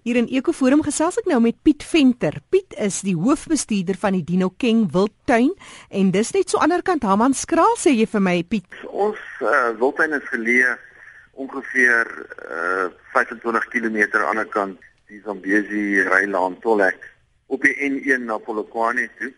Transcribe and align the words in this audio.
Hier 0.00 0.16
in 0.16 0.30
Ekoforum 0.32 0.80
gesels 0.80 1.18
ek 1.20 1.26
nou 1.28 1.42
met 1.44 1.58
Piet 1.60 1.82
Venter. 1.84 2.38
Piet 2.48 2.72
is 2.80 3.02
die 3.04 3.12
hoofbestuurder 3.20 3.98
van 4.00 4.14
die 4.16 4.22
Dino 4.24 4.48
King 4.48 4.86
Wildtuin 4.94 5.50
en 5.92 6.12
dis 6.14 6.30
net 6.32 6.48
so 6.48 6.60
aanderkant 6.64 7.04
Hammanskraal 7.04 7.76
sê 7.76 7.92
jy 7.92 8.06
vir 8.08 8.22
my 8.24 8.32
Piet. 8.48 8.78
Ons 8.88 9.20
uh, 9.44 9.74
wildtuin 9.76 10.16
is 10.16 10.24
geleë 10.32 10.72
ongeveer 11.44 12.08
uh, 12.16 12.86
25 13.12 13.68
km 13.74 13.98
aan 14.22 14.40
die 14.40 14.46
kant 14.54 14.88
die 15.12 15.20
Zambezi 15.26 16.00
Rylaan 16.08 16.56
Tolhek 16.64 17.04
op 17.52 17.60
die 17.68 17.76
N1 17.90 18.24
na 18.24 18.40
Polokwane 18.40 19.04
toe. 19.20 19.34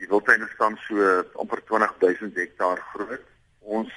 Die 0.00 0.08
wildtuin 0.08 0.48
staan 0.54 0.80
so 0.86 1.20
amper 1.36 1.60
20000 1.68 2.40
hektaar 2.40 2.80
groot. 2.94 3.28
Ons 3.60 3.92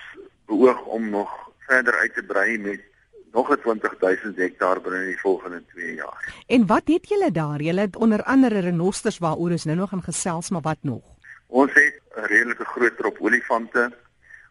beoog 0.51 0.83
om 0.83 1.07
nog 1.15 1.31
verder 1.71 1.95
uit 2.03 2.19
te 2.19 2.27
brei 2.27 2.57
met 2.59 2.83
nog 3.31 3.49
'n 3.49 3.61
20000 3.61 4.37
hektaar 4.37 4.81
binne 4.81 5.05
die 5.05 5.19
volgende 5.19 5.63
2 5.65 5.93
jaar. 5.93 6.33
En 6.47 6.65
wat 6.65 6.81
het 6.85 7.09
julle 7.09 7.31
daar? 7.31 7.61
Julle 7.61 7.81
het 7.81 7.95
onder 7.95 8.23
andere 8.23 8.59
renosters 8.59 9.17
waaroor 9.17 9.49
ons 9.51 9.63
nou 9.63 9.77
nog 9.77 9.89
gaan 9.89 10.03
gesels, 10.03 10.49
maar 10.49 10.61
wat 10.61 10.77
nog? 10.81 11.03
Ons 11.47 11.73
het 11.73 12.01
'n 12.15 12.25
redelike 12.25 12.65
groot 12.65 12.97
trop 12.97 13.17
olifante. 13.19 13.91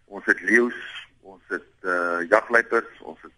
Ons 0.04 0.24
het 0.24 0.40
leeu's, 0.40 1.06
ons 1.20 1.42
het 1.48 1.70
uh 1.82 2.18
jagluiperds, 2.28 3.00
ons 3.00 3.18
het 3.22 3.32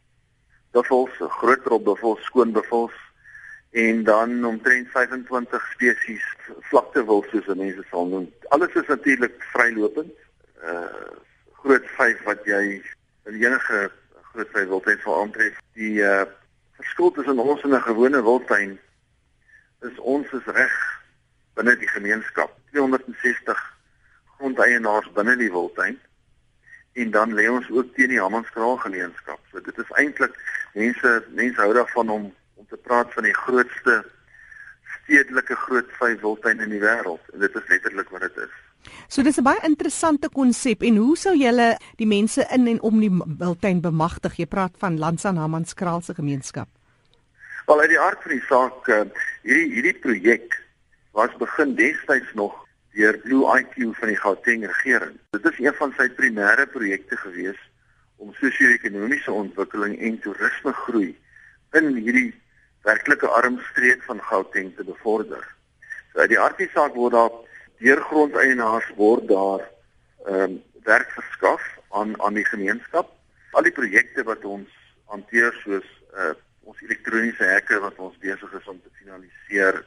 buffels, 0.70 1.10
'n 1.20 1.28
groot 1.28 1.64
trop 1.64 1.84
buffels, 1.84 2.24
skoon 2.24 2.52
buffels 2.52 2.92
en 3.70 4.04
dan 4.04 4.44
omtrent 4.44 4.88
25 4.88 5.70
spesies 5.72 6.24
vlakte 6.60 7.04
wil 7.04 7.24
soos 7.30 7.46
mense 7.46 7.84
sal 7.90 8.06
noem. 8.06 8.32
Alles 8.48 8.72
is 8.72 8.86
natuurlik 8.86 9.42
vrylopend. 9.52 10.12
Uh 10.64 10.84
groot 11.62 11.86
vyf 11.96 12.22
wat 12.24 12.44
jy 12.44 12.82
in 13.24 13.34
enige 13.34 13.90
groot 14.32 14.52
vry 14.52 14.66
wildtuin 14.68 15.02
sal 15.04 15.18
aantref. 15.22 15.58
Die 15.78 15.98
uh 16.06 16.26
verskil 16.80 17.10
tussen 17.12 17.38
ons 17.38 17.62
en 17.62 17.74
'n 17.76 17.82
gewone 17.84 18.22
wildtuin 18.22 18.78
is 19.88 19.98
ons 19.98 20.30
is 20.32 20.46
reg 20.46 20.76
binne 21.54 21.76
die 21.76 21.88
gemeenskap. 21.88 22.54
260 22.72 23.60
grondeienaars 24.36 25.10
binne 25.12 25.36
die 25.36 25.50
wildtuin 25.52 25.98
en 26.92 27.10
dan 27.10 27.34
lê 27.34 27.46
ons 27.50 27.68
ook 27.70 27.94
teen 27.94 28.08
die 28.08 28.20
Hammanskraal 28.20 28.76
gemeenskap. 28.76 29.40
So 29.50 29.60
dit 29.60 29.78
is 29.78 29.92
eintlik 30.02 30.34
mense 30.74 31.12
mense 31.28 31.60
hou 31.60 31.72
daarvan 31.74 32.08
om 32.08 32.34
om 32.54 32.66
te 32.68 32.76
praat 32.76 33.12
van 33.12 33.24
die 33.24 33.36
grootste 33.36 34.04
stedelike 34.96 35.56
groot 35.56 35.92
vyf 36.00 36.20
wildtuin 36.20 36.60
in 36.60 36.74
die 36.74 36.82
wêreld 36.82 37.32
en 37.32 37.44
dit 37.44 37.54
is 37.56 37.68
letterlik 37.68 38.10
wat 38.14 38.26
dit 38.28 38.36
is. 38.46 38.56
So 39.08 39.22
dis 39.22 39.38
'n 39.38 39.42
baie 39.42 39.60
interessante 39.66 40.28
konsep 40.28 40.82
en 40.82 40.96
hoe 40.96 41.16
sou 41.16 41.34
julle 41.36 41.78
die 41.96 42.06
mense 42.06 42.46
in 42.50 42.66
en 42.66 42.80
om 42.80 43.00
die 43.00 43.10
wildtuin 43.10 43.80
bemagtig? 43.80 44.36
Jy 44.36 44.46
praat 44.46 44.72
van 44.78 44.98
Landsan 44.98 45.36
Hammanskraal 45.36 46.00
se 46.00 46.14
gemeenskap. 46.14 46.68
Wel 47.66 47.80
uit 47.80 47.88
die 47.88 48.00
aard 48.00 48.22
van 48.22 48.32
die 48.32 48.46
saak 48.48 48.88
uh, 48.88 49.02
hierdie 49.42 49.72
hierdie 49.74 49.98
projek 49.98 50.62
was 51.12 51.34
begin 51.38 51.74
destyds 51.74 52.32
nog 52.34 52.54
deur 52.94 53.18
Blue 53.18 53.46
IQ 53.58 53.94
van 53.98 54.08
die 54.08 54.16
Gauteng 54.16 54.66
regering. 54.66 55.18
Dit 55.30 55.44
is 55.44 55.58
een 55.58 55.74
van 55.74 55.92
sy 55.96 56.08
primêre 56.08 56.66
projekte 56.66 57.16
gewees 57.16 57.58
om 58.16 58.32
sosio-ekonomiese 58.34 59.32
ontwikkeling 59.32 59.98
en 59.98 60.18
toerisme 60.20 60.72
groei 60.72 61.18
in 61.78 61.94
hierdie 61.96 62.32
werklike 62.82 63.26
arm 63.26 63.60
streek 63.70 64.02
van 64.08 64.20
Gauteng 64.20 64.74
te 64.76 64.84
bevorder. 64.84 65.44
So 66.12 66.20
uit 66.24 66.32
die 66.34 66.40
aard 66.40 66.58
van 66.58 66.66
die 66.66 66.74
saak 66.74 66.98
word 66.98 67.14
daar 67.14 67.38
deur 67.80 68.02
grondeienaars 68.10 68.90
word 68.96 69.28
daar 69.28 69.64
ehm 70.26 70.42
um, 70.42 70.58
werk 70.84 71.10
verskaf 71.12 71.62
aan 71.90 72.14
aan 72.22 72.34
die 72.34 72.44
gemeenskap. 72.44 73.10
Al 73.52 73.62
die 73.62 73.74
projekte 73.76 74.24
wat 74.24 74.44
ons 74.44 74.68
hanteer 75.12 75.52
soos 75.64 75.88
uh 76.14 76.34
ons 76.70 76.82
elektroniese 76.86 77.46
hekke 77.50 77.80
wat 77.82 77.96
ons 77.98 78.18
besig 78.22 78.52
is 78.54 78.66
om 78.70 78.76
te 78.78 78.92
finaliseer, 79.00 79.80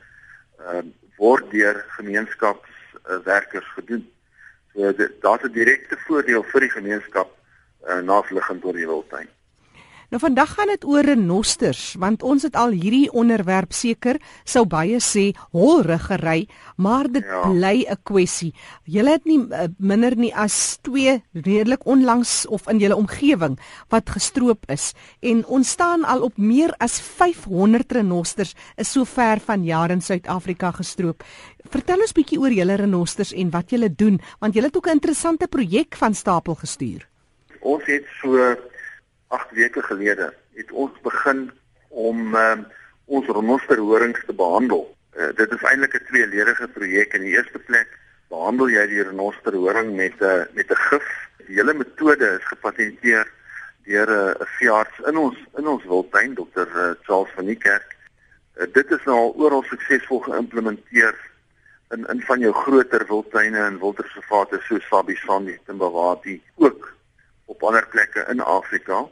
ehm 0.60 0.90
uh, 0.90 0.92
word 1.18 1.46
deur 1.52 1.78
gemeenskapswerkers 1.98 3.70
uh, 3.70 3.76
gedoen. 3.78 4.04
So 4.74 4.92
daar's 5.22 5.46
'n 5.46 5.54
direkte 5.54 5.98
voordeel 6.08 6.44
vir 6.44 6.62
die 6.62 6.74
gemeenskap 6.74 7.30
uh, 7.88 8.02
naasliggend 8.02 8.66
oor 8.66 8.74
die 8.74 8.90
wildtuin. 8.90 9.30
Nou 10.14 10.22
vandag 10.22 10.52
gaan 10.54 10.70
dit 10.70 10.84
oor 10.86 11.02
renosters 11.02 11.96
want 11.98 12.22
ons 12.22 12.44
het 12.46 12.54
al 12.54 12.76
hierdie 12.78 13.08
onderwerp 13.18 13.72
seker 13.74 14.20
sou 14.46 14.62
baie 14.70 15.00
sê 15.02 15.24
holriggery 15.58 16.44
maar 16.78 17.08
dit 17.10 17.26
ja. 17.26 17.40
bly 17.50 17.88
'n 17.90 17.98
kwessie. 18.06 18.52
Julle 18.86 19.10
het 19.10 19.26
nie 19.26 19.40
uh, 19.42 19.66
minder 19.80 20.14
nie 20.16 20.30
as 20.36 20.78
2 20.86 21.18
redelik 21.34 21.86
onlangs 21.90 22.46
of 22.46 22.70
in 22.70 22.78
julle 22.78 22.96
omgewing 22.96 23.58
wat 23.90 24.10
gestroop 24.14 24.70
is 24.70 24.94
en 25.22 25.46
ons 25.46 25.70
staan 25.70 26.06
al 26.06 26.22
op 26.22 26.38
meer 26.38 26.76
as 26.78 27.00
500 27.02 27.92
renosters 27.92 28.54
is 28.78 28.92
so 28.92 29.06
ver 29.06 29.40
van 29.40 29.64
jare 29.64 29.94
in 29.94 30.02
Suid-Afrika 30.02 30.72
gestroop. 30.72 31.24
Vertel 31.70 32.06
ons 32.06 32.14
bietjie 32.14 32.38
oor 32.40 32.54
julle 32.54 32.76
renosters 32.76 33.34
en 33.34 33.50
wat 33.50 33.72
julle 33.72 33.90
doen 33.90 34.22
want 34.40 34.54
julle 34.54 34.68
het 34.68 34.78
ook 34.78 34.88
'n 34.88 35.02
interessante 35.02 35.48
projek 35.48 35.96
van 35.96 36.14
stapel 36.14 36.54
gestuur. 36.56 37.10
Ons 37.62 37.84
het 37.86 38.06
so 38.22 38.38
8 39.34 39.52
weke 39.58 39.82
gelede 39.82 40.34
het 40.54 40.72
ons 40.72 40.96
begin 41.02 41.52
om 41.90 42.36
um, 42.36 42.66
ons 43.06 43.28
renosterhorings 43.28 44.26
te 44.26 44.34
behandel. 44.34 44.84
Uh, 45.18 45.30
dit 45.38 45.52
is 45.52 45.64
eintlik 45.70 45.96
'n 45.98 46.06
tweeledige 46.10 46.68
projek. 46.68 47.14
In 47.14 47.26
die 47.26 47.36
eerste 47.38 47.60
plek 47.60 47.90
behandel 48.30 48.70
jy 48.70 48.86
die 48.88 49.04
renosterhoring 49.04 49.96
met 49.96 50.22
'n 50.22 50.26
uh, 50.26 50.46
met 50.54 50.70
'n 50.70 50.84
gif. 50.90 51.08
Die 51.48 51.56
hele 51.56 51.74
metode 51.74 52.28
is 52.40 52.46
gepatenteer 52.52 53.28
deur 53.86 54.10
'n 54.10 54.42
uh, 54.42 54.48
veearts 54.58 55.00
in 55.10 55.18
ons 55.18 55.38
in 55.58 55.68
ons 55.68 55.84
wildtuin, 55.84 56.34
Dr. 56.34 56.68
Uh, 56.68 56.94
Charles 57.02 57.34
van 57.36 57.46
die 57.46 57.58
Kerk. 57.58 57.90
Uh, 58.56 58.68
dit 58.74 58.92
is 58.92 59.04
nou 59.06 59.18
al 59.18 59.34
oral 59.36 59.64
suksesvol 59.64 60.20
geïmplementeer 60.20 61.16
in 61.90 62.06
in 62.06 62.22
van 62.22 62.40
jou 62.40 62.54
groter 62.54 63.06
wildtuine 63.08 63.60
en 63.66 63.80
wildreservate 63.80 64.62
soos 64.62 64.88
Sabisani, 64.88 65.58
Timbawati, 65.66 66.42
ook 66.56 66.94
op 67.46 67.64
ander 67.64 67.88
plekke 67.88 68.26
in 68.30 68.40
Afrika 68.40 69.06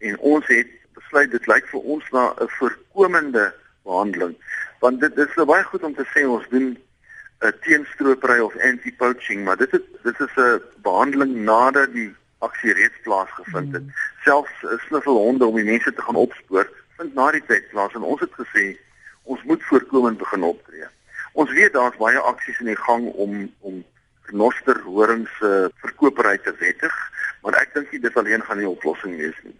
en 0.00 0.18
ons 0.18 0.46
het 0.46 0.68
besluit 0.96 1.30
dit 1.30 1.46
lyk 1.46 1.66
vir 1.72 1.80
ons 1.94 2.10
na 2.14 2.24
'n 2.40 2.48
voorkomende 2.58 3.54
behandeling. 3.84 4.36
Want 4.80 5.00
dit 5.00 5.18
is 5.18 5.34
nou 5.36 5.46
baie 5.46 5.64
goed 5.64 5.82
om 5.82 5.94
te 5.94 6.06
sê 6.14 6.24
ons 6.26 6.48
doen 6.48 6.68
'n 6.70 7.46
uh, 7.46 7.52
teenstropery 7.64 8.38
of 8.40 8.56
anti-poaching 8.56 9.44
maar 9.44 9.56
dit 9.56 9.72
is 9.72 9.84
dit 10.02 10.20
is 10.20 10.36
'n 10.36 10.62
behandeling 10.82 11.34
nadat 11.44 11.92
die 11.92 12.14
aksie 12.38 12.72
reeds 12.72 13.00
plaasgevind 13.02 13.72
het. 13.72 13.82
Mm. 13.82 13.92
selfs 14.24 14.62
uh, 14.62 14.78
snuffelhonde 14.86 15.46
om 15.46 15.54
die 15.54 15.64
mense 15.64 15.92
te 15.92 16.02
gaan 16.02 16.16
opspoor 16.26 16.70
vind 16.96 17.14
na 17.14 17.30
die 17.30 17.44
tyd 17.46 17.68
plaas 17.68 17.94
en 17.94 18.02
ons 18.02 18.20
het 18.20 18.32
gesê 18.32 18.76
ons 19.22 19.42
moet 19.42 19.62
voorkomend 19.62 20.18
begin 20.18 20.42
optree. 20.42 20.86
Ons 21.32 21.52
weet 21.52 21.72
daar's 21.72 21.96
baie 21.96 22.18
aksies 22.18 22.60
in 22.60 22.66
die 22.66 22.82
gang 22.86 23.08
om 23.12 23.52
om 23.60 23.84
renoster 24.22 24.80
horings 24.80 25.32
uh, 25.40 25.66
verkopery 25.82 26.38
te 26.38 26.54
wettig 26.58 26.96
maar 27.42 27.56
ek 27.60 27.74
dink 27.74 27.90
dit 27.90 28.16
alleen 28.16 28.42
gaan 28.42 28.58
nie 28.58 28.66
'n 28.66 28.76
oplossing 28.76 29.16
wees 29.16 29.40
nie 29.42 29.56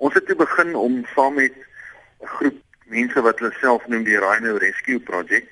Ons 0.00 0.14
het 0.16 0.24
toe 0.26 0.36
begin 0.40 0.70
om 0.80 0.94
saam 1.12 1.34
met 1.36 1.52
'n 2.24 2.26
groep 2.36 2.60
mense 2.88 3.20
wat 3.20 3.38
hulle 3.38 3.52
self 3.60 3.86
noem 3.86 4.04
die 4.04 4.20
Rhino 4.22 4.56
Rescue 4.56 5.00
Project 5.00 5.50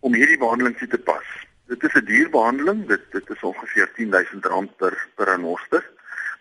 om 0.00 0.14
hierdie 0.14 0.38
behandeling 0.40 0.76
te 0.78 0.98
pas. 1.10 1.26
Dit 1.68 1.84
is 1.84 1.94
'n 1.94 2.04
duur 2.04 2.30
behandeling, 2.30 2.86
dit 2.86 3.04
dit 3.12 3.30
is 3.30 3.42
ongeveer 3.42 3.90
R10000 3.96 4.76
per 4.76 4.96
per 5.16 5.26
renoster, 5.26 5.84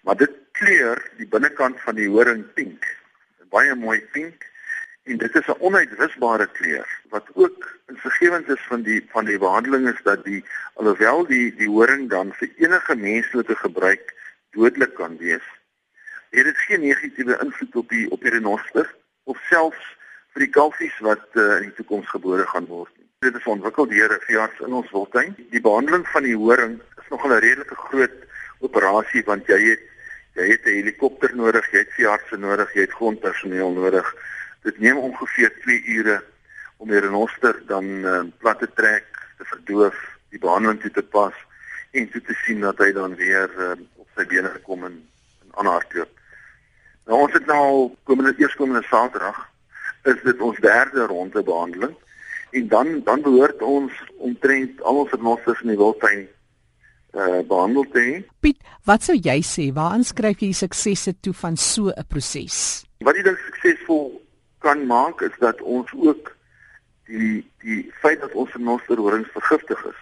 maar 0.04 0.16
dit 0.16 0.32
kleur 0.52 1.04
die 1.18 1.28
binnekant 1.28 1.82
van 1.82 1.96
die 1.96 2.08
horing 2.08 2.46
pink. 2.54 2.88
Baie 3.50 3.76
mooi 3.76 4.00
pink 4.12 4.48
en 5.04 5.18
dit 5.18 5.36
is 5.36 5.48
'n 5.48 5.60
onuitwisbare 5.60 6.48
kleur 6.48 6.88
wat 7.10 7.28
ook 7.34 7.80
insiggewend 7.88 8.50
is 8.50 8.64
van 8.72 8.82
die 8.82 9.06
van 9.12 9.26
die 9.26 9.38
behandeling 9.38 9.88
is 9.90 10.02
dat 10.04 10.24
die 10.24 10.46
alhoewel 10.74 11.26
die 11.28 11.56
die 11.56 11.70
horing 11.70 12.10
dan 12.10 12.34
vir 12.34 12.50
enige 12.56 12.96
menslike 12.96 13.56
gebruik 13.56 14.14
dodelik 14.52 14.94
kan 14.94 15.18
wees 15.18 15.59
het 16.30 16.46
dit 16.46 16.58
geen 16.58 16.82
negatiewe 16.82 17.38
invloed 17.44 17.76
op 17.76 17.90
die 17.90 18.06
op 18.12 18.22
die 18.22 18.32
renoster 18.32 18.96
of 19.24 19.38
selfs 19.50 19.86
vir 20.34 20.46
die 20.46 20.54
kalfies 20.54 20.98
wat 21.06 21.26
uh, 21.34 21.58
in 21.58 21.70
die 21.70 21.78
toekoms 21.82 22.10
gebore 22.10 22.46
gaan 22.48 22.68
word. 22.70 22.94
Dit 23.26 23.36
is 23.36 23.48
ontwikkel 23.50 23.88
deur 23.90 24.14
'n 24.16 24.26
veearts 24.28 24.60
in 24.66 24.74
ons 24.74 24.92
wildtuin. 24.92 25.36
Die 25.52 25.62
behandeling 25.62 26.08
van 26.08 26.24
die 26.24 26.36
horing 26.36 26.80
is 27.02 27.10
nogal 27.10 27.34
'n 27.36 27.44
redelike 27.46 27.76
groot 27.76 28.18
operasie 28.60 29.24
want 29.26 29.48
jy 29.48 29.60
het 29.70 29.86
jy 30.38 30.46
het 30.52 30.66
'n 30.66 30.78
helikopter 30.80 31.36
nodig, 31.36 31.72
jy 31.72 31.80
het 31.80 31.94
veeartse 31.98 32.38
nodig, 32.38 32.74
jy 32.74 32.82
het 32.82 32.98
grondpersoneel 33.00 33.72
nodig. 33.72 34.16
Dit 34.64 34.80
neem 34.80 34.98
ongeveer 34.98 35.52
2 35.62 35.84
ure 35.86 36.24
om 36.78 36.90
die 36.90 37.00
renoster 37.00 37.62
dan 37.68 37.86
uh, 37.86 38.22
plat 38.38 38.60
te 38.60 38.70
trek, 38.74 39.06
te 39.38 39.46
verdoof, 39.46 39.98
die 40.30 40.40
behandeling 40.40 40.82
toe 40.82 40.92
te 40.92 41.04
pas 41.04 41.34
en 41.92 42.10
toe 42.10 42.22
te 42.22 42.34
sien 42.46 42.62
dat 42.62 42.78
hy 42.78 42.92
dan 42.92 43.16
weer 43.16 43.50
uh, 43.58 43.74
op 43.96 44.08
sy 44.16 44.26
bene 44.26 44.52
kom 44.64 44.86
en 44.86 45.10
aanhardloop. 45.52 46.19
Nou 47.10 47.24
ons 47.26 47.34
het 47.34 47.46
nou 47.50 47.90
komende 48.06 48.36
eerskomende 48.38 48.84
Saterdag 48.86 49.38
is 50.10 50.20
dit 50.24 50.42
ons 50.46 50.58
derde 50.62 51.08
ronde 51.10 51.42
behandeling 51.44 51.96
en 52.52 52.68
dan 52.68 53.02
dan 53.04 53.24
behoort 53.26 53.62
ons 53.66 53.96
omtrent 54.18 54.82
al 54.82 55.02
ons 55.04 55.10
vernossers 55.10 55.64
in 55.66 55.74
die 55.74 55.80
wildtuin 55.80 56.28
eh 57.10 57.26
uh, 57.26 57.40
behandel 57.50 57.88
te 57.90 58.02
hê. 58.06 58.18
Piet, 58.46 58.60
wat 58.86 59.04
sou 59.04 59.16
jy 59.18 59.40
sê? 59.42 59.72
Waaraan 59.74 60.06
skryf 60.06 60.44
jy 60.46 60.52
suksesse 60.54 61.16
toe 61.26 61.34
van 61.34 61.58
so 61.58 61.90
'n 61.90 62.06
proses? 62.08 62.86
Wat 63.02 63.18
jy 63.18 63.24
dink 63.26 63.42
suksesvol 63.48 64.22
kan 64.62 64.86
maak 64.86 65.22
is 65.22 65.34
dat 65.40 65.62
ons 65.62 65.90
ook 65.94 66.36
die 67.06 67.42
die 67.66 67.92
feit 68.02 68.22
dat 68.22 68.34
ons 68.38 68.54
renosterhorings 68.54 69.34
vergiftig 69.34 69.86
is 69.86 70.02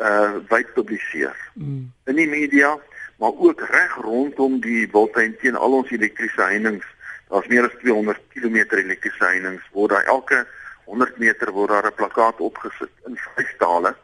uh 0.00 0.40
wyd 0.48 0.72
publiseer 0.74 1.36
mm. 1.54 1.92
in 2.04 2.16
die 2.16 2.28
media 2.28 2.76
maar 3.16 3.32
ook 3.32 3.60
reg 3.60 3.94
rondom 3.94 4.60
die 4.60 4.88
wildtuin 4.92 5.36
teen 5.40 5.56
al 5.56 5.72
ons 5.72 5.90
elektriese 5.90 6.42
heininge. 6.42 6.84
Daar's 7.28 7.46
meer 7.46 7.64
as 7.66 7.78
200 7.80 8.20
km 8.34 8.56
elektriese 8.56 9.24
heininge 9.24 9.62
waar 9.72 9.88
daar 9.88 10.04
elke 10.04 10.46
100 10.84 11.18
meter 11.18 11.52
word 11.52 11.68
daar 11.68 11.86
'n 11.86 11.94
plakkaat 11.94 12.40
opgesit 12.40 12.92
in 13.06 13.16
vyf 13.16 13.56
tale 13.58 13.96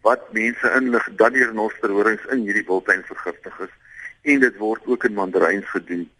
wat 0.00 0.32
mense 0.32 0.70
inlig 0.80 1.08
dat 1.16 1.32
die 1.32 1.44
renosterhorings 1.44 2.24
in 2.32 2.44
hierdie 2.46 2.64
wildtuin 2.66 3.02
vergiftig 3.04 3.58
is 3.66 3.74
en 4.22 4.40
dit 4.40 4.56
word 4.56 4.86
ook 4.86 5.04
in 5.04 5.14
mandaryns 5.14 5.68
gedoen. 5.70 6.10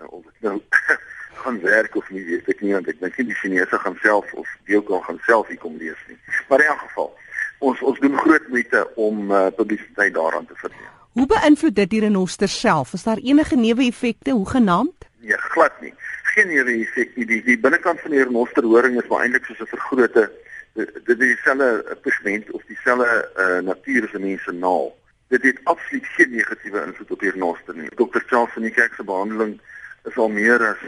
Uh, 0.00 0.06
of 0.12 0.24
dit 0.24 0.40
nou 0.40 0.60
gaan 1.42 1.60
werk 1.60 1.96
of 1.96 2.10
nie 2.10 2.24
weet 2.24 2.48
ek 2.48 2.60
nie 2.60 2.74
want 2.74 2.88
ek 2.88 3.00
dink 3.00 3.16
nie 3.16 3.30
die 3.30 3.40
Chinese 3.40 3.78
gaan 3.84 3.98
self 4.02 4.32
of 4.34 4.54
deel 4.70 4.82
kan 4.82 5.02
gaan 5.06 5.20
self 5.26 5.48
hier 5.48 5.62
kom 5.64 5.76
lees 5.80 6.04
nie. 6.10 6.18
Maar 6.48 6.64
in 6.64 6.72
elk 6.74 6.84
geval 6.86 7.10
ons 7.58 7.82
ons 7.82 8.00
doen 8.04 8.18
groot 8.18 8.48
moeite 8.48 8.84
om 9.08 9.30
uh, 9.30 9.46
publisiteit 9.56 10.14
daaraan 10.14 10.46
te 10.46 10.58
verleen. 10.62 10.97
Hoe 11.12 11.26
beïnvloed 11.26 11.74
dit 11.74 11.90
die 11.90 12.00
renoster 12.00 12.48
self? 12.48 12.92
Is 12.92 13.02
daar 13.02 13.16
enige 13.16 13.56
neeweffekte 13.56 14.30
hoe 14.30 14.48
genaamd? 14.48 15.08
Nee, 15.20 15.38
glad 15.38 15.80
nie. 15.80 15.94
Geen 16.22 16.46
neeweffek 16.46 17.16
nie. 17.16 17.26
Die, 17.26 17.42
die 17.42 17.58
binnekant 17.58 18.00
van 18.00 18.10
die 18.10 18.22
renoster 18.22 18.64
horing 18.64 19.00
is 19.02 19.08
maar 19.08 19.20
eintlik 19.20 19.44
soos 19.44 19.60
'n 19.60 19.74
vergrote 19.76 20.30
dit 20.78 21.08
is 21.08 21.16
dieselfde 21.16 21.96
pigment 22.02 22.50
of 22.50 22.62
dieselfde 22.66 23.30
uh, 23.36 23.58
natuur 23.66 24.02
as 24.04 24.12
'n 24.12 24.20
mens 24.20 24.42
se 24.42 24.52
naal. 24.52 24.96
Dit 25.28 25.42
het 25.42 25.60
absoluut 25.64 26.06
geen 26.06 26.30
negatiewe 26.30 26.84
invloed 26.86 27.10
op 27.10 27.20
die 27.20 27.30
renoster 27.30 27.76
nie. 27.76 27.88
Dr. 27.88 28.22
Charles 28.26 28.52
van 28.52 28.62
die 28.62 28.70
kerk 28.70 28.94
se 28.94 29.04
behandeling 29.04 29.60
is 30.04 30.16
al 30.16 30.28
meer 30.28 30.66
as 30.66 30.82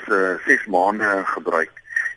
6 0.45 0.63
uh, 0.63 0.67
maande 0.67 1.23
gebruik 1.25 1.73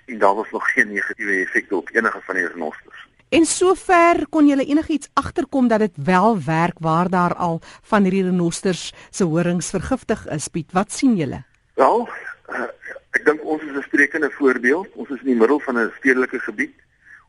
en 0.05 0.17
daar 0.17 0.35
was 0.35 0.51
nog 0.51 0.71
geen 0.73 0.91
negatiewe 0.91 1.41
effekte 1.45 1.75
op 1.75 1.89
enige 1.93 2.21
van 2.23 2.35
die 2.35 2.47
renosters. 2.47 3.07
En 3.33 3.47
sover 3.49 4.27
kon 4.29 4.45
julle 4.45 4.65
enigiets 4.69 5.09
agterkom 5.17 5.65
dat 5.67 5.81
dit 5.81 5.95
wel 6.05 6.35
werk 6.45 6.75
waar 6.85 7.09
daar 7.09 7.33
al 7.33 7.61
van 7.89 8.05
hierdie 8.05 8.27
renosters 8.27 8.91
se 9.09 9.25
horings 9.25 9.71
vergiftig 9.73 10.27
is. 10.35 10.51
Piet, 10.53 10.69
wat 10.77 10.93
sien 10.93 11.15
julle? 11.17 11.39
Wel, 11.81 12.05
uh, 12.53 12.67
ek 13.17 13.25
dink 13.25 13.41
ons 13.41 13.63
is 13.65 13.73
'n 13.73 13.85
sprekende 13.87 14.29
voorbeeld. 14.37 14.93
Ons 14.93 15.09
is 15.09 15.25
in 15.25 15.31
die 15.31 15.39
middel 15.41 15.59
van 15.65 15.79
'n 15.79 15.93
stedelike 15.97 16.39
gebied. 16.39 16.77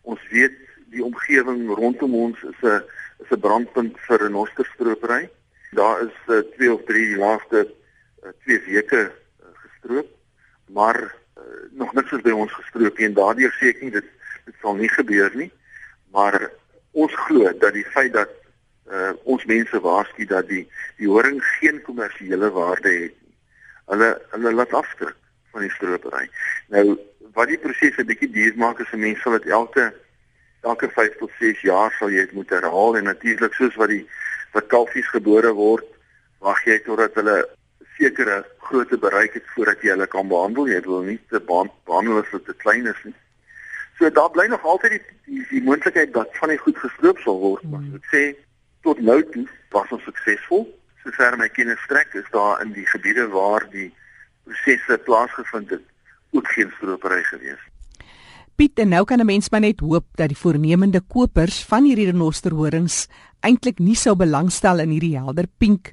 Ons 0.02 0.20
weet 0.28 0.52
die 0.92 1.04
omgewing 1.04 1.72
rondom 1.72 2.14
ons 2.14 2.36
is 2.52 2.60
'n 2.60 2.84
is 3.24 3.30
'n 3.30 3.40
brandpunt 3.40 3.96
vir 4.06 4.18
renosterstropery. 4.18 5.30
Daar 5.72 6.04
is 6.04 6.16
uh, 6.26 6.44
twee 6.56 6.72
of 6.72 6.84
drie 6.84 7.06
die 7.14 7.22
laaste 7.24 7.64
uh, 7.64 8.28
twee 8.44 8.60
weke 8.66 9.08
uh, 9.08 9.46
gestroop, 9.64 10.08
maar 10.68 11.00
uh, 11.00 11.42
nog 11.72 11.94
niks 11.94 12.12
is 12.12 12.20
by 12.20 12.30
ons 12.30 12.52
gestroop 12.52 12.98
nie 12.98 13.06
en 13.06 13.14
daardeur 13.14 13.56
nie 13.80 13.90
dit 13.90 14.04
dit 14.44 14.54
sal 14.60 14.74
nie 14.74 14.88
gebeur 14.88 15.32
nie 15.34 15.52
maar 16.14 16.38
ons 16.92 17.14
glo 17.26 17.50
dat 17.58 17.74
die 17.74 17.86
feit 17.96 18.12
dat 18.14 18.30
uh, 18.90 19.12
ons 19.24 19.44
mense 19.50 19.80
waarsku 19.80 20.26
dat 20.30 20.48
die 20.48 20.62
die 21.00 21.10
horing 21.10 21.40
geen 21.58 21.82
kommersiële 21.82 22.50
waarde 22.54 22.92
het 22.92 23.16
nie. 23.18 23.34
Hulle 23.90 24.10
hulle 24.36 24.54
laat 24.54 24.76
afskrik 24.80 25.16
van 25.52 25.66
die 25.66 25.74
stropery. 25.74 26.28
Nou 26.74 26.84
wat 27.34 27.50
die 27.50 27.58
proses 27.58 27.98
'n 27.98 28.06
bietjie 28.06 28.30
duur 28.30 28.54
maak 28.56 28.80
is 28.80 28.92
'n 28.92 29.04
mens 29.06 29.20
sal 29.22 29.38
dit 29.38 29.50
elke 29.50 29.92
elke 30.62 30.88
5 30.88 31.16
tot 31.18 31.30
6 31.38 31.60
jaar 31.60 31.92
sal 31.98 32.10
jy 32.10 32.24
dit 32.26 32.32
moet 32.32 32.50
herhaal 32.50 32.96
en 32.96 33.04
natuurlik 33.04 33.54
soos 33.54 33.74
wat 33.74 33.88
die 33.88 34.06
wat 34.54 34.70
kalfies 34.70 35.08
gebore 35.10 35.52
word, 35.52 35.84
wag 36.38 36.64
jy 36.64 36.78
totdat 36.86 37.14
hulle 37.18 37.48
sekere 37.98 38.44
grootte 38.58 38.98
bereik 38.98 39.34
het 39.34 39.46
voordat 39.54 39.82
jy 39.82 39.90
hulle 39.90 40.06
kan 40.06 40.28
behandel. 40.28 40.68
Jy 40.68 40.80
wil 40.86 41.02
nie 41.02 41.18
te 41.28 41.40
behandel 41.40 42.22
as 42.22 42.30
hulle 42.30 42.44
te 42.46 42.54
klein 42.62 42.86
is 42.86 43.00
nie. 43.04 43.14
So 43.98 44.10
daar 44.10 44.30
bly 44.30 44.46
nog 44.46 44.64
altyd 44.64 44.90
die 44.90 45.02
die, 45.24 45.46
die 45.50 45.62
moontlikheid 45.62 46.12
dat 46.12 46.32
van 46.38 46.48
die 46.48 46.58
goed 46.58 46.78
gestroop 46.78 47.18
sal 47.18 47.38
word. 47.40 47.62
Maar 47.70 47.80
mm. 47.80 48.00
ek 48.00 48.08
sê 48.10 48.22
tot 48.86 49.00
nou 49.00 49.20
toe 49.34 49.46
was 49.74 49.92
ons 49.94 50.02
suksesvol. 50.08 50.66
Sover 51.04 51.36
my 51.38 51.48
kennis 51.48 51.80
strek 51.86 52.16
is 52.18 52.26
daar 52.32 52.62
in 52.64 52.72
die 52.72 52.86
gebiede 52.86 53.28
waar 53.32 53.66
die 53.70 53.90
prosesse 54.44 54.98
plaasgevind 55.06 55.70
het 55.70 55.84
ook 56.34 56.48
geen 56.56 56.72
stroopery 56.76 57.22
gewees. 57.30 57.62
Piet, 58.54 58.78
en 58.78 58.88
nou 58.88 59.04
kan 59.04 59.18
'n 59.20 59.26
mens 59.26 59.50
maar 59.50 59.60
net 59.60 59.80
hoop 59.80 60.06
dat 60.14 60.28
die 60.28 60.38
voornemende 60.38 61.00
kopers 61.00 61.64
van 61.64 61.84
hierdie 61.84 62.10
renosterhorings 62.10 63.08
eintlik 63.40 63.78
nie 63.78 63.96
sou 63.96 64.14
belangstel 64.16 64.78
in 64.78 64.90
hierdie 64.90 65.16
helder 65.16 65.46
pink 65.58 65.92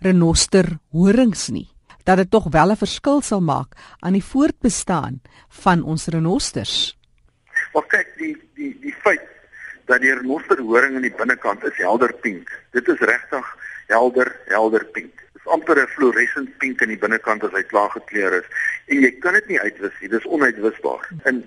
renosterhorings 0.00 1.48
nie 1.48 1.68
dat 2.04 2.16
dit 2.16 2.30
tog 2.30 2.48
wel 2.50 2.70
'n 2.70 2.76
verskil 2.76 3.20
sal 3.20 3.40
maak 3.40 3.76
aan 4.00 4.12
die 4.12 4.24
voortbestaan 4.24 5.20
van 5.48 5.82
ons 5.82 6.06
renosters. 6.06 6.97
Maar 7.78 7.86
kyk 7.94 8.08
die 8.18 8.32
die 8.58 8.72
die 8.82 8.92
feit 9.04 9.22
dat 9.86 10.00
die 10.02 10.10
renosterhoring 10.10 10.96
in 10.98 11.04
die 11.06 11.14
binnekant 11.14 11.62
is 11.68 11.76
helder 11.78 12.10
pink. 12.24 12.50
Dit 12.74 12.88
is 12.90 13.04
regtig 13.06 13.52
helder 13.86 14.32
helder 14.50 14.82
pink. 14.96 15.14
Dit 15.20 15.38
is 15.38 15.46
amper 15.54 15.78
'n 15.82 15.92
fluorescent 15.92 16.50
pink 16.58 16.82
in 16.82 16.90
die 16.90 16.98
binnekant 16.98 17.46
as 17.46 17.54
hy 17.54 17.62
klaar 17.62 17.94
gekleur 17.94 18.34
is 18.40 18.50
en 18.90 19.06
jy 19.06 19.12
kan 19.22 19.38
dit 19.38 19.46
nie 19.46 19.60
uitwis 19.60 19.94
nie. 20.00 20.10
Dis 20.10 20.26
onuitwisbaar. 20.26 21.06
In 21.30 21.44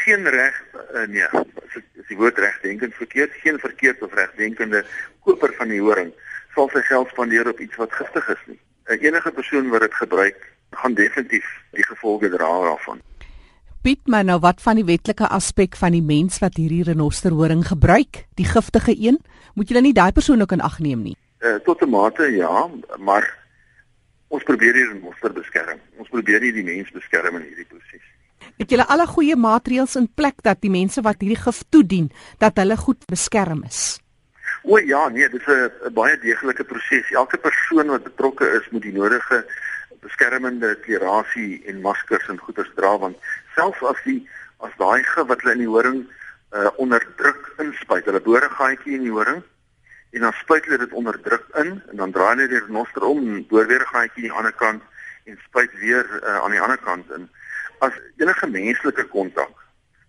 geen 0.00 0.24
reg 0.24 0.56
uh, 0.72 1.04
nee, 1.04 1.28
is 1.76 2.08
die 2.08 2.16
woord 2.16 2.38
regdenkend 2.38 2.94
verkeerd, 2.94 3.36
geen 3.44 3.60
verkeerd 3.60 4.02
of 4.02 4.14
regdenkende 4.14 4.84
koper 5.20 5.52
van 5.60 5.68
die 5.68 5.84
horing 5.84 6.14
sal 6.54 6.72
sy 6.72 6.80
geld 6.88 7.12
spandeer 7.12 7.48
op 7.52 7.60
iets 7.60 7.76
wat 7.76 7.92
giftig 7.92 8.28
is 8.28 8.44
nie. 8.46 8.60
'n 8.88 9.04
Enige 9.04 9.32
persoon 9.32 9.68
wat 9.68 9.84
dit 9.84 9.94
gebruik, 9.94 10.48
gaan 10.70 10.94
definitief 10.94 11.58
die 11.76 11.84
gevolge 11.84 12.32
dra 12.32 12.48
daarvan. 12.72 13.04
Piet, 13.84 14.06
maar 14.08 14.24
nou 14.24 14.38
wat 14.40 14.62
van 14.64 14.78
die 14.78 14.86
wetlike 14.88 15.26
aspek 15.28 15.74
van 15.76 15.92
die 15.92 16.00
mens 16.00 16.38
wat 16.40 16.54
hierdie 16.56 16.86
renosterhoring 16.88 17.66
gebruik, 17.68 18.22
die 18.40 18.46
giftige 18.48 18.94
een? 18.96 19.18
Moet 19.60 19.68
jy 19.68 19.76
dan 19.76 19.84
nie 19.84 19.92
daai 19.92 20.12
persoon 20.16 20.40
ook 20.40 20.54
in 20.56 20.62
ag 20.64 20.78
neem 20.80 21.02
nie? 21.04 21.12
Uh, 21.44 21.58
tot 21.66 21.82
'n 21.84 21.90
mate 21.92 22.30
ja, 22.32 22.70
maar 22.98 23.28
ons 24.28 24.42
probeer 24.42 24.72
die 24.72 24.86
renoster 24.88 25.32
beskerm. 25.32 25.82
Ons 25.98 26.08
probeer 26.08 26.40
nie 26.40 26.52
die 26.52 26.64
mens 26.64 26.88
beskerm 26.96 27.36
in 27.36 27.42
hierdie 27.42 27.68
proses. 27.68 28.06
Het 28.56 28.70
julle 28.70 28.88
alle 28.88 29.06
goeie 29.06 29.36
maatreëls 29.36 29.96
in 30.00 30.08
plek 30.14 30.40
dat 30.42 30.64
die 30.64 30.72
mense 30.72 31.02
wat 31.02 31.20
hierdie 31.20 31.42
gif 31.44 31.62
toedien, 31.68 32.10
dat 32.38 32.56
hulle 32.56 32.76
goed 32.76 33.04
beskerm 33.04 33.64
is? 33.68 34.00
O 34.62 34.78
ja, 34.78 35.08
nee, 35.08 35.28
dit 35.28 35.40
is 35.40 35.46
'n 35.84 35.92
baie 35.92 36.18
deeglike 36.18 36.64
proses. 36.64 37.10
Elke 37.12 37.36
persoon 37.36 37.86
wat 37.86 38.04
betrokke 38.04 38.48
is, 38.48 38.70
moet 38.70 38.82
die 38.82 38.96
nodige 38.96 39.44
beskermende 40.00 40.74
klerasie 40.80 41.62
en 41.66 41.80
maskers 41.80 42.28
en 42.28 42.38
goeders 42.38 42.70
dra 42.74 42.98
want 42.98 43.16
selfs 43.54 43.82
as 43.82 44.02
die 44.04 44.20
as 44.66 44.72
daai 44.78 45.02
gif 45.02 45.26
wat 45.28 45.42
hulle 45.42 45.56
in 45.58 45.64
die 45.64 45.72
horing 45.76 46.04
uh 46.54 46.70
onderdruk 46.78 47.50
inspuit, 47.58 48.04
hulle 48.04 48.20
boor 48.20 48.44
'n 48.44 48.56
gaatjie 48.60 48.94
in 48.94 49.06
die 49.08 49.16
horing 49.18 49.42
en 50.14 50.20
dan 50.20 50.32
spuit 50.32 50.64
hulle 50.64 50.78
dit 50.78 50.92
onderdruk 50.92 51.46
in 51.62 51.82
en 51.90 51.96
dan 51.96 52.12
draai 52.12 52.34
hulle 52.34 52.48
die 52.48 52.62
renoster 52.66 53.02
om 53.02 53.18
en 53.18 53.46
boor 53.50 53.66
weer 53.66 53.82
'n 53.82 53.92
gaatjie 53.94 54.22
aan 54.22 54.28
die 54.28 54.36
ander 54.38 54.52
kant 54.52 54.82
en 55.24 55.38
spuit 55.46 55.72
weer 55.80 56.06
uh, 56.22 56.38
aan 56.44 56.50
die 56.50 56.60
ander 56.60 56.78
kant 56.78 57.10
in. 57.10 57.28
As 57.78 57.92
enige 58.16 58.46
menslike 58.46 59.04
kontak 59.04 59.54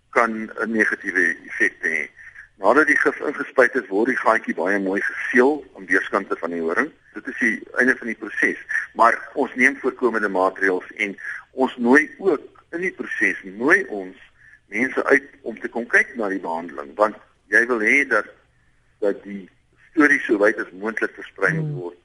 kan 0.09 0.31
'n 0.31 0.71
negatiewe 0.71 1.25
effek 1.49 1.75
hê. 1.81 2.09
Nadat 2.57 2.87
die 2.87 2.97
gif 2.97 3.19
ingespuit 3.19 3.75
is, 3.75 3.87
word 3.87 4.07
die 4.07 4.23
gaatjie 4.25 4.55
baie 4.55 4.79
mooi 4.79 5.01
geseël 5.01 5.65
aan 5.75 5.85
weerskante 5.85 6.35
van 6.39 6.49
die 6.49 6.61
horing. 6.61 6.91
Dit 7.13 7.27
is 7.27 7.39
die 7.39 7.57
einde 7.79 7.95
van 7.97 8.07
die 8.07 8.15
proses, 8.15 8.59
maar 8.93 9.17
ons 9.33 9.55
neem 9.55 9.75
voorkomende 9.81 10.29
maatreëls 10.29 10.91
en 10.95 11.17
ons 11.51 11.75
nooi 11.77 12.15
ook 12.17 12.54
in 12.77 12.85
die 12.85 12.95
proses 12.95 13.41
nooi 13.43 13.83
ons 13.87 14.17
mense 14.73 15.03
uit 15.11 15.27
om 15.41 15.59
te 15.59 15.71
kom 15.71 15.85
kyk 15.89 16.15
na 16.19 16.29
die 16.31 16.41
behandeling 16.43 16.93
want 16.99 17.19
jy 17.53 17.61
wil 17.69 17.83
hê 17.83 18.01
dat 18.09 18.31
dat 19.03 19.21
die 19.23 19.43
storie 19.91 20.19
so 20.25 20.39
wyd 20.41 20.59
as 20.59 20.73
moontlik 20.73 21.13
versprei 21.15 21.53
moet 21.53 21.69
hmm. 21.69 21.79
word. 21.83 22.01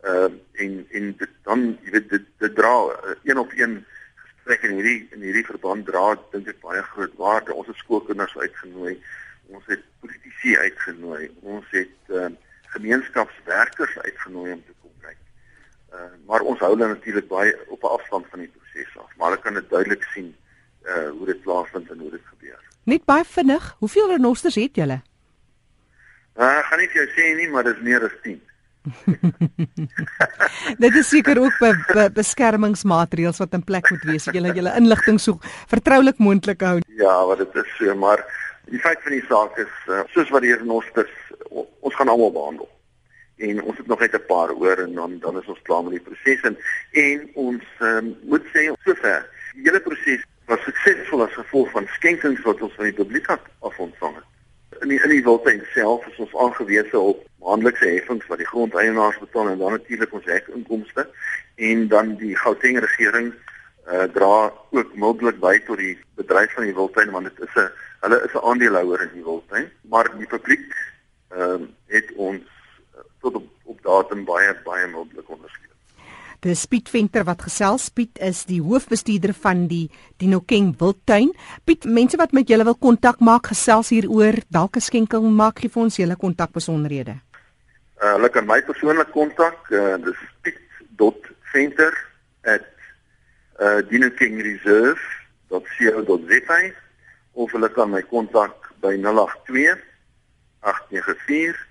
Ehm 0.00 0.36
uh, 0.36 0.64
en 0.64 0.76
en 0.98 1.08
dit, 1.22 1.32
dan 1.48 1.64
jy 1.84 1.94
weet 1.96 2.10
dit, 2.10 2.26
dit 2.42 2.54
dra 2.56 2.72
uh, 2.90 3.16
een 3.28 3.38
op 3.38 3.52
een 3.56 3.78
gesprek 4.24 4.64
in 4.68 4.76
hierdie 4.78 5.00
in 5.16 5.24
hierdie 5.24 5.46
verband 5.48 5.86
dra 5.88 6.04
dink 6.34 6.48
ek 6.52 6.60
baie 6.64 6.82
groot 6.92 7.16
waarde. 7.20 7.54
Ons 7.54 7.68
het 7.72 7.80
skoolkinders 7.80 8.36
uitgenooi. 8.36 8.96
Ons 9.56 9.66
het 9.72 9.84
politici 10.00 10.56
uitgenooi. 10.56 11.30
Ons 11.40 11.68
het 11.76 12.14
uh, 12.16 12.28
gemeenskapswerkers 12.76 13.98
uitgenooi 13.98 14.52
om 14.52 14.62
te 14.64 14.76
kom 14.80 14.92
kyk. 15.04 15.20
Uh, 15.90 15.98
maar 16.26 16.44
ons 16.46 16.60
hou 16.62 16.70
hulle 16.70 16.86
natuurlik 16.88 17.26
baie 17.28 17.54
op 17.68 17.82
'n 17.82 17.94
afstand 17.96 18.26
van 18.30 18.38
die 18.38 18.52
proses 18.56 18.98
af, 18.98 19.10
maar 19.16 19.30
hulle 19.30 19.42
kan 19.42 19.54
dit 19.54 19.70
duidelik 19.70 20.04
sien 20.14 20.36
uh 20.86 21.08
hoe 21.08 21.26
dit 21.26 21.40
plaasvind 21.40 21.90
en 21.90 21.98
hoe 21.98 22.10
dit 22.10 22.20
gebeur. 22.24 22.60
Net 22.84 23.04
baie 23.04 23.24
vinnig, 23.24 23.74
hoeveel 23.78 24.08
renosters 24.08 24.54
het 24.54 24.76
julle? 24.76 25.00
Uh, 26.36 26.58
ek 26.58 26.64
gaan 26.64 26.78
nie 26.78 26.88
vir 26.88 27.02
jou 27.02 27.10
sê 27.16 27.34
nie, 27.36 27.48
maar 27.50 27.64
dit 27.64 27.76
is 27.76 27.82
meer 27.82 28.04
as 28.06 28.16
10. 28.22 28.40
dit 30.84 30.94
is 30.94 31.08
seker 31.08 31.42
ook 31.42 31.58
be, 31.58 31.74
be, 31.92 32.10
beskermingsmaatreëls 32.10 33.42
wat 33.42 33.52
in 33.58 33.64
plek 33.64 33.90
moet 33.90 34.06
wees. 34.12 34.24
Julle 34.24 34.54
julle 34.54 34.76
inligting 34.78 35.20
so 35.20 35.38
vertroulik 35.68 36.18
moontlik 36.18 36.62
hou. 36.62 36.78
Ja, 37.02 37.26
wat 37.26 37.38
dit 37.38 37.54
is 37.54 37.76
so, 37.76 37.94
maar 37.94 38.24
die 38.70 38.78
feit 38.78 39.02
van 39.02 39.12
die 39.12 39.26
saak 39.26 39.58
is 39.58 39.74
uh, 39.88 40.06
soos 40.14 40.30
wat 40.30 40.46
die 40.46 40.54
renosters 40.54 41.12
ons 41.50 41.94
gaan 41.94 42.08
almal 42.08 42.32
behandel 42.32 42.70
en 43.48 43.62
ons 43.62 43.76
het 43.76 43.86
nog 43.86 44.00
net 44.00 44.14
'n 44.14 44.26
paar 44.26 44.52
oor 44.52 44.78
en 44.78 44.94
dan 44.94 45.18
dan 45.18 45.38
is 45.40 45.46
ons 45.46 45.62
klaar 45.62 45.82
met 45.82 45.92
die 45.92 46.06
proses 46.08 46.40
en 46.48 46.56
en 46.92 47.30
ons 47.34 47.64
um, 47.78 48.16
moet 48.22 48.44
sê 48.52 48.62
sover 48.84 49.26
die 49.54 49.64
hele 49.68 49.80
proses 49.80 50.24
was 50.50 50.62
suksesvol 50.66 51.22
as 51.24 51.38
gevolg 51.38 51.70
van 51.70 51.86
skenkings 51.96 52.42
wat 52.42 52.62
ons 52.66 52.74
van 52.74 52.84
die 52.84 52.98
publiek 53.00 53.28
af 53.30 53.78
ontvang 53.78 54.14
het. 54.14 54.28
In 54.82 54.88
die 54.88 55.00
in 55.02 55.12
die 55.14 55.22
wildtuin 55.22 55.62
self 55.74 56.06
is 56.06 56.18
ons 56.24 56.36
aangewese 56.44 56.98
op 56.98 57.22
maandelikse 57.44 57.88
heffings 57.88 58.26
wat 58.26 58.38
die 58.42 58.50
grondeienaars 58.52 59.18
betaal 59.18 59.48
en 59.48 59.58
dan 59.58 59.76
natuurlik 59.76 60.12
ons 60.12 60.24
hekinkomste 60.24 61.06
en 61.70 61.88
dan 61.88 62.16
die 62.16 62.36
Gauteng 62.36 62.78
regering 62.78 63.32
uh, 63.32 64.06
dra 64.14 64.52
ook 64.70 64.94
moontlik 64.94 65.40
by 65.40 65.56
tot 65.66 65.78
die 65.78 65.96
bedryf 66.20 66.54
van 66.58 66.68
die 66.68 66.76
wildtuin 66.76 67.12
want 67.16 67.30
dit 67.30 67.44
is 67.48 67.56
'n 67.56 67.70
hulle 68.04 68.22
is 68.26 68.34
'n 68.34 68.46
aandeelhouer 68.52 69.02
in 69.02 69.14
die 69.14 69.24
wildtuin 69.24 69.70
maar 69.82 70.10
die 70.18 70.32
publiek 70.36 70.66
ehm 71.30 71.62
uh, 71.62 71.68
het 71.86 72.12
ons 72.16 72.59
tot 73.20 73.34
op, 73.34 73.46
op 73.64 73.82
datum 73.82 74.24
baie 74.24 74.54
baie 74.64 74.86
moontlik 74.92 75.28
ondersteun. 75.30 75.68
Dis 76.40 76.64
Piet 76.66 76.88
Venter 76.88 77.24
wat 77.28 77.42
gesels. 77.44 77.90
Piet 77.92 78.18
is 78.18 78.46
die 78.48 78.62
hoofbestuurder 78.64 79.34
van 79.36 79.66
die 79.68 79.90
Dinokeng 80.16 80.72
Wildtuin. 80.80 81.34
Piet, 81.64 81.84
mense 81.84 82.16
wat 82.16 82.32
met 82.32 82.48
julle 82.48 82.64
wil 82.64 82.78
kontak 82.80 83.20
maak, 83.20 83.50
gesels 83.52 83.92
hieroor, 83.92 84.40
dalk 84.48 84.76
'n 84.76 84.80
skenking 84.80 85.36
maak 85.36 85.58
gee 85.60 85.68
vir 85.68 85.82
ons 85.82 85.96
julle 85.96 86.16
kontakbesonderhede. 86.16 87.20
Uh, 88.00 88.12
hulle 88.16 88.28
kan 88.28 88.46
my 88.46 88.62
persoonlik 88.62 89.10
kontak. 89.12 89.58
Uh, 89.70 89.96
dis 90.00 90.16
piet.venter@ 90.42 92.10
uh 93.60 93.82
of 97.32 97.52
hulle 97.52 97.68
kan 97.72 97.90
my 97.90 98.02
kontak 98.02 98.72
by 98.80 98.96
082 98.96 99.78
894 100.60 101.69